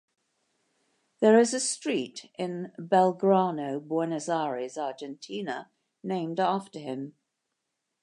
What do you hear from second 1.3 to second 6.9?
is a street in Belgrano, Buenos Aires, Argentina, named after